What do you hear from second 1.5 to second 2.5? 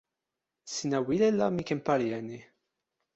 mi ken pali e ni.